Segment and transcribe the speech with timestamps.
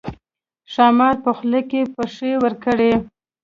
[0.73, 2.93] ښامار په خوله کې پښې ورکړې.